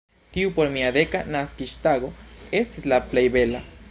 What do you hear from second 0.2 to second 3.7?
Tiu por mia deka naskiĝtago estis la plej bela.